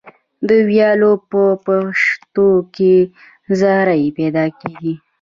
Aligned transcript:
د 0.47 0.49
ویالو 0.69 1.11
په 1.29 1.41
پشتو 1.65 2.47
کې 2.75 2.93
زرۍ 3.59 4.03
پیدا 4.17 4.45
کیږي. 4.59 4.93